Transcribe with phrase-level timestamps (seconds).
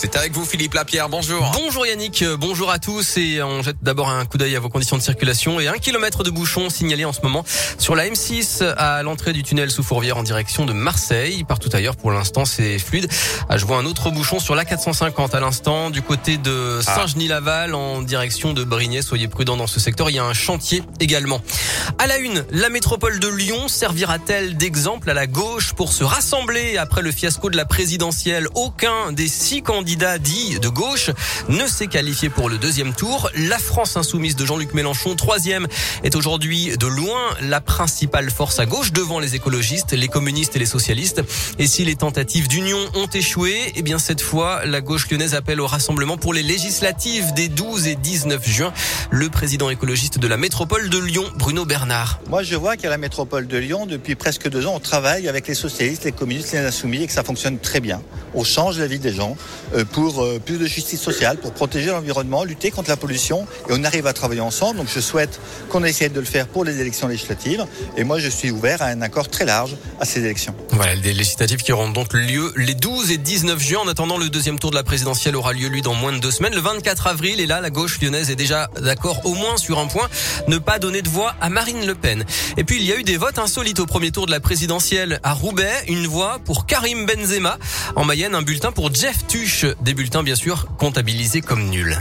[0.00, 1.50] C'est avec vous Philippe Lapierre, bonjour.
[1.54, 4.96] Bonjour Yannick, bonjour à tous et on jette d'abord un coup d'œil à vos conditions
[4.96, 7.44] de circulation et un kilomètre de bouchon signalé en ce moment
[7.78, 11.42] sur la M6 à l'entrée du tunnel sous Fourvière en direction de Marseille.
[11.42, 13.08] Partout ailleurs pour l'instant c'est fluide.
[13.48, 16.94] À je vois un autre bouchon sur la 450 à l'instant du côté de ah.
[16.94, 19.02] Saint-Genis-Laval en direction de Brignais.
[19.02, 21.40] Soyez prudents dans ce secteur, il y a un chantier également.
[21.98, 26.76] À la une, la métropole de Lyon servira-t-elle d'exemple à la gauche pour se rassembler
[26.76, 28.46] après le fiasco de la présidentielle?
[28.54, 31.08] Aucun des six candidats candidat dit de gauche
[31.48, 33.30] ne s'est qualifié pour le deuxième tour.
[33.34, 35.66] La France insoumise de Jean-Luc Mélenchon, troisième,
[36.04, 40.58] est aujourd'hui de loin la principale force à gauche devant les écologistes, les communistes et
[40.58, 41.22] les socialistes.
[41.58, 45.58] Et si les tentatives d'union ont échoué, eh bien cette fois, la gauche lyonnaise appelle
[45.58, 48.74] au rassemblement pour les législatives des 12 et 19 juin.
[49.10, 52.20] Le président écologiste de la métropole de Lyon, Bruno Bernard.
[52.28, 55.48] Moi, je vois qu'à la métropole de Lyon, depuis presque deux ans, on travaille avec
[55.48, 58.02] les socialistes, les communistes, les insoumis et que ça fonctionne très bien.
[58.34, 59.34] On change la vie des gens.
[59.78, 63.46] Euh, pour euh, plus de justice sociale, pour protéger l'environnement, lutter contre la pollution.
[63.68, 64.78] Et on arrive à travailler ensemble.
[64.78, 67.64] Donc je souhaite qu'on essaie de le faire pour les élections législatives.
[67.96, 70.54] Et moi, je suis ouvert à un accord très large à ces élections.
[70.72, 73.80] Voilà, des législatives qui auront donc lieu les 12 et 19 juin.
[73.84, 76.30] En attendant, le deuxième tour de la présidentielle aura lieu, lui, dans moins de deux
[76.30, 77.40] semaines, le 24 avril.
[77.40, 80.08] Et là, la gauche lyonnaise est déjà d'accord au moins sur un point,
[80.48, 82.24] ne pas donner de voix à Marine Le Pen.
[82.56, 85.20] Et puis, il y a eu des votes insolites au premier tour de la présidentielle
[85.22, 85.84] à Roubaix.
[85.88, 87.58] Une voix pour Karim Benzema.
[87.96, 89.67] En Mayenne, un bulletin pour Jeff Tuch.
[89.80, 91.98] Des bulletins, bien sûr, comptabilisés comme nuls.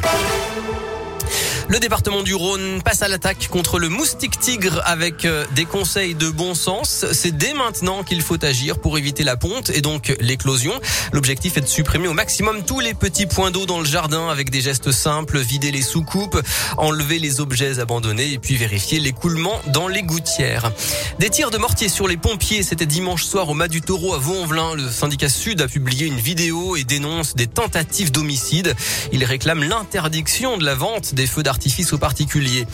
[1.70, 6.16] Le département du Rhône passe à l'attaque contre le moustique tigre avec euh, des conseils
[6.16, 7.06] de bon sens.
[7.12, 10.72] C'est dès maintenant qu'il faut agir pour éviter la ponte et donc l'éclosion.
[11.12, 14.50] L'objectif est de supprimer au maximum tous les petits points d'eau dans le jardin avec
[14.50, 16.42] des gestes simples, vider les sous-coupes,
[16.78, 20.72] enlever les objets abandonnés et puis vérifier l'écoulement dans les gouttières.
[21.20, 24.20] Des tirs de mortier sur les pompiers, c'était dimanche soir au Mas du Taureau à
[24.20, 24.74] Vaux-en-Velin.
[24.76, 28.74] Le syndicat Sud a publié une vidéo et dénonce des tentatives d'homicide.
[29.12, 31.57] Il réclame l'interdiction de la vente des feux d'artifice
[31.94, 32.66] aux.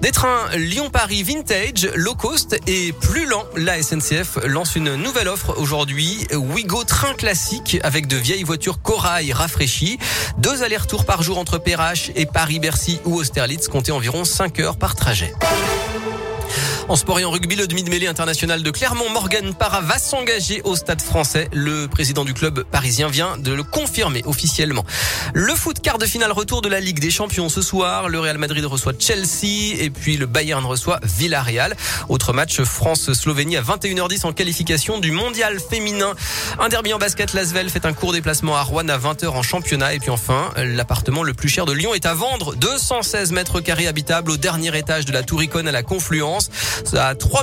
[0.00, 3.44] Des trains Lyon-Paris Vintage, low cost et plus lent.
[3.56, 6.26] La SNCF lance une nouvelle offre aujourd'hui.
[6.32, 9.98] Wigo train classique avec de vieilles voitures corail rafraîchies.
[10.38, 14.94] Deux allers-retours par jour entre Perrache et Paris-Bercy ou Austerlitz, comptez environ 5 heures par
[14.94, 15.32] trajet.
[16.88, 19.98] En sport et en rugby, le demi de mêlée international de Clermont, Morgan Parra, va
[19.98, 21.48] s'engager au stade français.
[21.52, 24.84] Le président du club parisien vient de le confirmer officiellement.
[25.32, 28.08] Le foot quart de finale retour de la Ligue des Champions ce soir.
[28.08, 31.76] Le Real Madrid reçoit Chelsea et puis le Bayern reçoit Villarreal.
[32.08, 36.14] Autre match France-Slovénie à 21h10 en qualification du mondial féminin.
[36.58, 39.94] Un derby en basket, Lasvel fait un court déplacement à Rouen à 20h en championnat.
[39.94, 42.56] Et puis enfin, l'appartement le plus cher de Lyon est à vendre.
[42.56, 46.50] 216 mètres carrés habitables au dernier étage de la Tour Icône à la Confluence
[46.96, 47.42] à 3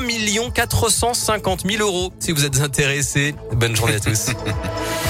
[0.54, 2.12] 450 000 euros.
[2.20, 4.30] Si vous êtes intéressés, bonne journée à tous.